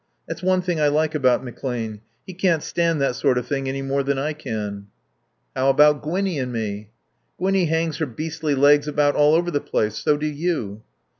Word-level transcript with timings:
That's 0.27 0.41
one 0.41 0.63
thing 0.63 0.81
I 0.81 0.87
like 0.87 1.13
about 1.13 1.45
McClane. 1.45 1.99
He 2.25 2.33
can't 2.33 2.63
stand 2.63 2.99
that 3.01 3.15
sort 3.15 3.37
of 3.37 3.45
thing 3.45 3.69
any 3.69 3.83
more 3.83 4.01
than 4.01 4.17
I 4.17 4.33
can." 4.33 4.87
"How 5.55 5.69
about 5.69 6.01
Gwinnie 6.01 6.39
and 6.39 6.51
me?" 6.51 6.89
"Gwinnie 7.37 7.67
hangs 7.67 7.97
her 7.99 8.07
beastly 8.07 8.55
legs 8.55 8.87
about 8.87 9.13
all 9.13 9.35
over 9.35 9.51
the 9.51 9.61
place. 9.61 9.99
So 9.99 10.17
do 10.17 10.25
you." 10.25 10.81